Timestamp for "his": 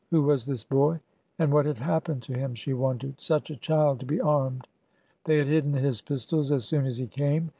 5.73-6.01